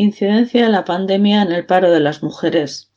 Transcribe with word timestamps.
Incidencia 0.00 0.62
de 0.62 0.70
la 0.70 0.84
pandemia 0.84 1.42
en 1.42 1.50
el 1.50 1.66
paro 1.66 1.90
de 1.90 1.98
las 1.98 2.22
mujeres. 2.22 2.92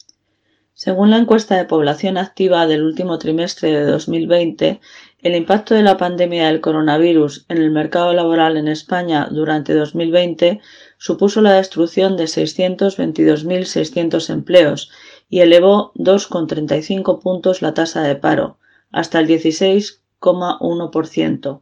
Según 0.75 1.09
la 1.09 1.17
encuesta 1.17 1.57
de 1.57 1.65
población 1.65 2.19
activa 2.19 2.67
del 2.67 2.83
último 2.83 3.17
trimestre 3.17 3.71
de 3.71 3.85
2020, 3.85 4.79
el 5.23 5.35
impacto 5.35 5.73
de 5.73 5.81
la 5.81 5.97
pandemia 5.97 6.45
del 6.45 6.61
coronavirus 6.61 7.47
en 7.49 7.57
el 7.57 7.71
mercado 7.71 8.13
laboral 8.13 8.55
en 8.55 8.67
España 8.67 9.27
durante 9.31 9.73
2020 9.73 10.61
supuso 10.99 11.41
la 11.41 11.53
destrucción 11.53 12.17
de 12.17 12.25
622.600 12.25 14.29
empleos 14.29 14.91
y 15.27 15.39
elevó 15.39 15.93
2,35 15.95 17.19
puntos 17.19 17.63
la 17.63 17.73
tasa 17.73 18.03
de 18.03 18.15
paro, 18.15 18.59
hasta 18.91 19.19
el 19.19 19.27
16,1%, 19.27 21.61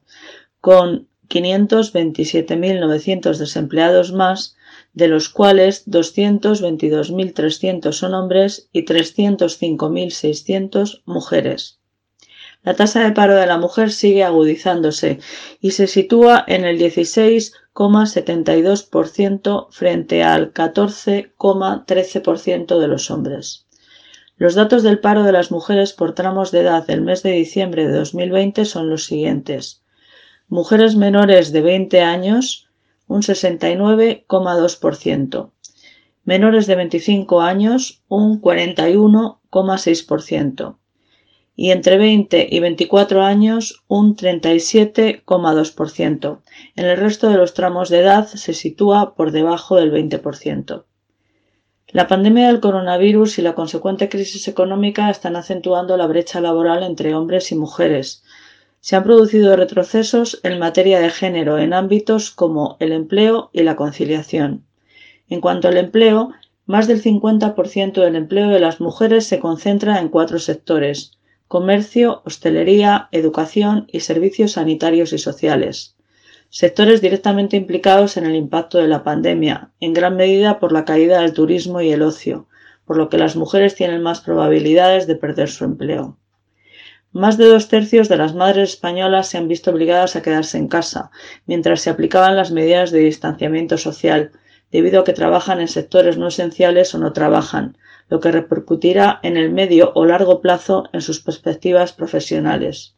con 0.59 1.07
527.900 1.29 3.37
desempleados 3.37 4.11
más 4.11 4.57
de 4.99 5.07
los 5.07 5.29
cuales 5.29 5.87
222.300 5.87 7.91
son 7.93 8.13
hombres 8.13 8.69
y 8.71 8.85
305.600 8.85 11.01
mujeres. 11.05 11.79
La 12.61 12.75
tasa 12.75 13.03
de 13.03 13.13
paro 13.13 13.35
de 13.35 13.47
la 13.47 13.57
mujer 13.57 13.91
sigue 13.91 14.25
agudizándose 14.25 15.19
y 15.61 15.71
se 15.71 15.87
sitúa 15.87 16.43
en 16.45 16.65
el 16.65 16.77
16,72% 16.77 19.67
frente 19.71 20.23
al 20.23 20.53
14,13% 20.53 22.79
de 22.79 22.87
los 22.87 23.09
hombres. 23.09 23.65
Los 24.35 24.53
datos 24.55 24.83
del 24.83 24.99
paro 24.99 25.23
de 25.23 25.31
las 25.31 25.51
mujeres 25.51 25.93
por 25.93 26.15
tramos 26.15 26.51
de 26.51 26.59
edad 26.61 26.85
del 26.85 27.01
mes 27.01 27.23
de 27.23 27.31
diciembre 27.31 27.87
de 27.87 27.97
2020 27.97 28.65
son 28.65 28.89
los 28.89 29.05
siguientes. 29.05 29.83
Mujeres 30.47 30.95
menores 30.95 31.51
de 31.51 31.61
20 31.61 32.01
años, 32.01 32.68
un 33.09 33.21
69,2%. 33.23 35.51
Menores 36.23 36.67
de 36.67 36.75
25 36.75 37.41
años, 37.41 38.03
un 38.07 38.41
41,6%. 38.41 40.77
Y 41.55 41.71
entre 41.71 41.97
20 41.97 42.47
y 42.49 42.59
24 42.59 43.23
años, 43.23 43.83
un 43.87 44.15
37,2%. 44.15 46.41
En 46.75 46.85
el 46.85 46.97
resto 46.97 47.29
de 47.29 47.37
los 47.37 47.55
tramos 47.55 47.89
de 47.89 47.99
edad 47.99 48.27
se 48.27 48.53
sitúa 48.53 49.15
por 49.15 49.31
debajo 49.31 49.75
del 49.75 49.91
20%. 49.91 50.83
La 51.91 52.07
pandemia 52.07 52.47
del 52.47 52.59
coronavirus 52.59 53.39
y 53.39 53.41
la 53.41 53.55
consecuente 53.55 54.09
crisis 54.09 54.47
económica 54.47 55.09
están 55.09 55.35
acentuando 55.35 55.97
la 55.97 56.05
brecha 56.05 56.39
laboral 56.39 56.83
entre 56.83 57.15
hombres 57.15 57.51
y 57.51 57.55
mujeres, 57.55 58.23
se 58.81 58.95
han 58.95 59.03
producido 59.03 59.55
retrocesos 59.55 60.39
en 60.43 60.59
materia 60.59 60.99
de 60.99 61.09
género 61.09 61.57
en 61.57 61.73
ámbitos 61.73 62.31
como 62.31 62.77
el 62.79 62.91
empleo 62.91 63.49
y 63.53 63.63
la 63.63 63.75
conciliación. 63.75 64.65
En 65.29 65.41
cuanto 65.41 65.67
al 65.67 65.77
empleo, 65.77 66.31
más 66.65 66.87
del 66.87 67.01
50% 67.01 67.93
del 68.01 68.15
empleo 68.15 68.49
de 68.49 68.59
las 68.59 68.79
mujeres 68.79 69.25
se 69.27 69.39
concentra 69.39 69.99
en 69.99 70.09
cuatro 70.09 70.39
sectores 70.39 71.19
comercio, 71.49 72.21
hostelería, 72.25 73.09
educación 73.11 73.87
y 73.91 74.01
servicios 74.01 74.51
sanitarios 74.51 75.13
y 75.13 75.17
sociales. 75.17 75.95
Sectores 76.49 77.01
directamente 77.01 77.57
implicados 77.57 78.17
en 78.17 78.27
el 78.27 78.35
impacto 78.35 78.77
de 78.77 78.87
la 78.87 79.03
pandemia, 79.03 79.71
en 79.79 79.93
gran 79.93 80.15
medida 80.15 80.59
por 80.59 80.71
la 80.71 80.85
caída 80.85 81.21
del 81.21 81.33
turismo 81.33 81.81
y 81.81 81.91
el 81.91 82.03
ocio, 82.03 82.47
por 82.85 82.97
lo 82.97 83.09
que 83.09 83.17
las 83.17 83.35
mujeres 83.35 83.73
tienen 83.73 84.03
más 84.03 84.21
probabilidades 84.21 85.07
de 85.07 85.15
perder 85.15 85.49
su 85.49 85.65
empleo. 85.65 86.19
Más 87.11 87.37
de 87.37 87.45
dos 87.45 87.69
tercios 87.69 88.07
de 88.07 88.17
las 88.17 88.35
madres 88.35 88.69
españolas 88.69 89.27
se 89.27 89.39
han 89.39 89.47
visto 89.47 89.71
obligadas 89.71 90.15
a 90.15 90.21
quedarse 90.21 90.59
en 90.59 90.67
casa, 90.67 91.09
mientras 91.47 91.81
se 91.81 91.89
aplicaban 91.89 92.35
las 92.35 92.51
medidas 92.51 92.91
de 92.91 92.99
distanciamiento 92.99 93.79
social, 93.79 94.31
debido 94.71 95.01
a 95.01 95.03
que 95.03 95.13
trabajan 95.13 95.59
en 95.59 95.67
sectores 95.67 96.17
no 96.19 96.27
esenciales 96.27 96.93
o 96.93 96.99
no 96.99 97.11
trabajan, 97.11 97.77
lo 98.09 98.19
que 98.19 98.31
repercutirá 98.31 99.19
en 99.23 99.37
el 99.37 99.51
medio 99.51 99.91
o 99.95 100.05
largo 100.05 100.39
plazo 100.39 100.83
en 100.93 101.01
sus 101.01 101.19
perspectivas 101.19 101.93
profesionales. 101.93 102.95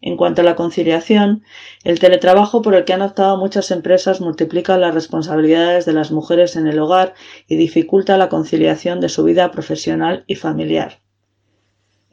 En 0.00 0.16
cuanto 0.16 0.42
a 0.42 0.44
la 0.44 0.54
conciliación, 0.54 1.42
el 1.82 1.98
teletrabajo 1.98 2.62
por 2.62 2.76
el 2.76 2.84
que 2.84 2.92
han 2.92 3.02
optado 3.02 3.36
muchas 3.36 3.72
empresas 3.72 4.20
multiplica 4.20 4.78
las 4.78 4.94
responsabilidades 4.94 5.86
de 5.86 5.92
las 5.92 6.12
mujeres 6.12 6.54
en 6.54 6.68
el 6.68 6.78
hogar 6.78 7.14
y 7.48 7.56
dificulta 7.56 8.16
la 8.16 8.28
conciliación 8.28 9.00
de 9.00 9.08
su 9.08 9.24
vida 9.24 9.50
profesional 9.50 10.22
y 10.28 10.36
familiar. 10.36 11.03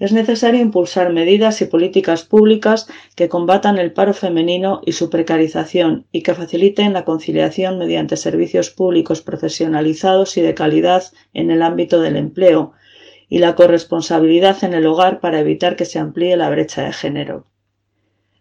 Es 0.02 0.12
necesario 0.12 0.60
impulsar 0.60 1.14
medidas 1.14 1.62
y 1.62 1.66
políticas 1.66 2.24
públicas 2.24 2.88
que 3.16 3.30
combatan 3.30 3.78
el 3.78 3.94
paro 3.94 4.16
femenino 4.16 4.82
y 4.84 4.94
su 4.94 5.12
precarización 5.12 6.08
y 6.12 6.24
que 6.24 6.34
faciliten 6.34 6.94
la 6.94 7.06
conciliación 7.06 7.78
mediante 7.78 8.18
servicios 8.18 8.72
públicos 8.72 9.22
profesionalizados 9.22 10.38
y 10.38 10.42
de 10.42 10.56
calidad 10.56 11.04
en 11.36 11.52
el 11.52 11.62
ámbito 11.62 12.02
del 12.02 12.16
empleo 12.16 12.72
y 13.30 13.38
la 13.38 13.54
corresponsabilidad 13.54 14.64
en 14.64 14.74
el 14.74 14.88
hogar 14.88 15.20
para 15.20 15.40
evitar 15.40 15.76
que 15.76 15.86
se 15.86 16.00
amplíe 16.00 16.36
la 16.36 16.50
brecha 16.50 16.82
de 16.82 16.94
género. 16.94 17.46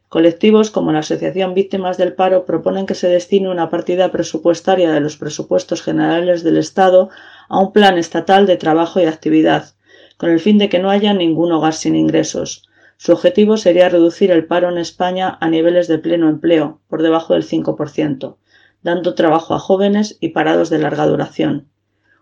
Colectivos 0.09 0.71
como 0.71 0.93
la 0.93 1.01
Asociación 1.01 1.53
Víctimas 1.53 1.99
del 1.99 2.15
Paro 2.15 2.47
proponen 2.47 2.87
que 2.87 2.95
se 2.95 3.09
destine 3.09 3.51
una 3.51 3.69
partida 3.69 4.11
presupuestaria 4.11 4.93
de 4.93 5.01
los 5.01 5.19
presupuestos 5.19 5.83
generales 5.83 6.43
del 6.43 6.57
Estado 6.57 7.11
a 7.51 7.59
un 7.61 7.75
plan 7.75 7.99
estatal 7.99 8.47
de 8.47 8.57
trabajo 8.57 8.99
y 8.99 9.05
actividad, 9.05 9.75
con 10.21 10.29
el 10.29 10.39
fin 10.39 10.59
de 10.59 10.69
que 10.69 10.81
no 10.81 10.91
haya 10.91 11.15
ningún 11.15 11.51
hogar 11.51 11.73
sin 11.73 11.97
ingresos. 11.97 12.69
Su 12.99 13.13
objetivo 13.13 13.57
sería 13.57 13.89
reducir 13.89 14.31
el 14.31 14.45
paro 14.45 14.69
en 14.69 14.77
España 14.77 15.39
a 15.41 15.49
niveles 15.49 15.89
de 15.89 15.97
pleno 15.97 16.29
empleo, 16.29 16.83
por 16.89 17.01
debajo 17.03 17.33
del 17.33 17.43
5%, 17.43 18.37
dando 18.83 19.15
trabajo 19.15 19.55
a 19.55 19.59
jóvenes 19.59 20.19
y 20.21 20.29
parados 20.29 20.69
de 20.69 20.79
larga 20.79 21.07
duración. 21.07 21.71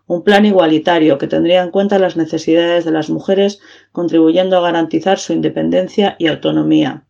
Un 0.06 0.22
plan 0.22 0.46
igualitario 0.46 1.18
que 1.18 1.26
tendría 1.26 1.60
en 1.60 1.72
cuenta 1.72 1.98
las 1.98 2.16
necesidades 2.16 2.84
de 2.84 2.92
las 2.92 3.10
mujeres, 3.10 3.58
contribuyendo 3.90 4.56
a 4.58 4.60
garantizar 4.60 5.18
su 5.18 5.32
independencia 5.32 6.14
y 6.20 6.28
autonomía. 6.28 7.04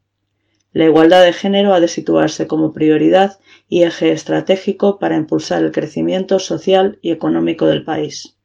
La 0.73 0.87
igualdad 0.87 1.23
de 1.23 1.35
género 1.35 1.75
ha 1.75 1.81
de 1.81 1.89
situarse 1.89 2.47
como 2.47 2.73
prioridad 2.73 3.39
y 3.69 3.83
eje 3.83 4.11
estratégico 4.11 4.99
para 4.99 5.17
impulsar 5.17 5.63
el 5.63 5.71
crecimiento 5.71 6.39
social 6.39 6.99
y 7.03 7.11
económico 7.11 7.67
del 7.67 7.85
país. 7.85 8.38